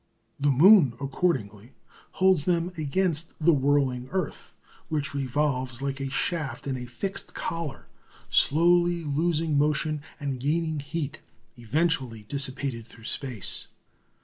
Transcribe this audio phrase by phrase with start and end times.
[0.39, 1.75] The moon, accordingly,
[2.13, 4.55] holds them against the whirling earth,
[4.89, 7.85] which revolves like a shaft in a fixed collar,
[8.31, 11.21] slowly losing motion and gaining heat,
[11.55, 13.67] eventually dissipated through space.